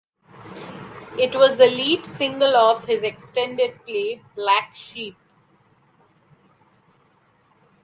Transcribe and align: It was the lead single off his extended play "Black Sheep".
It 1.15 1.35
was 1.35 1.57
the 1.59 1.67
lead 1.67 2.07
single 2.07 2.55
off 2.55 2.85
his 2.85 3.03
extended 3.03 3.85
play 3.85 4.23
"Black 4.35 4.75
Sheep". 4.75 5.15